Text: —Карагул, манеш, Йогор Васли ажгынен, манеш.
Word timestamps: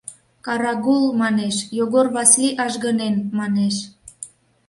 —Карагул, 0.45 1.03
манеш, 1.21 1.55
Йогор 1.77 2.07
Васли 2.15 2.49
ажгынен, 2.65 3.15
манеш. 3.37 3.75